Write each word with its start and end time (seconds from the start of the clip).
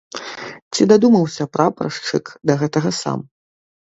Ці 0.75 0.87
дадумаўся 0.93 1.47
прапаршчык 1.57 2.25
да 2.51 2.59
гэтага 2.63 2.89
сам? 3.05 3.19